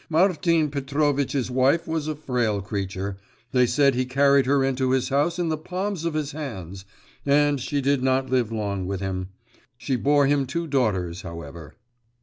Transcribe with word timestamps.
Martin 0.09 0.71
Petrovitch's 0.71 1.51
wife 1.51 1.87
was 1.87 2.07
a 2.07 2.15
frail 2.15 2.59
creature 2.59 3.17
they 3.51 3.67
said 3.67 3.93
he 3.93 4.03
carried 4.03 4.47
her 4.47 4.63
into 4.63 4.89
his 4.89 5.09
house 5.09 5.37
in 5.37 5.49
the 5.49 5.57
palms 5.59 6.05
of 6.05 6.15
his 6.15 6.31
hands 6.31 6.85
and 7.23 7.61
she 7.61 7.81
did 7.81 8.01
not 8.01 8.27
live 8.27 8.51
long 8.51 8.87
with 8.87 8.99
him. 8.99 9.29
She 9.77 9.95
bore 9.95 10.25
him 10.25 10.47
two 10.47 10.65
daughters, 10.65 11.21
however. 11.21 11.75